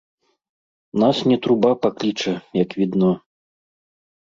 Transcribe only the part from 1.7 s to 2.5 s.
пакліча,